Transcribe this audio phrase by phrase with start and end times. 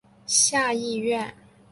[0.25, 1.31] 下议院。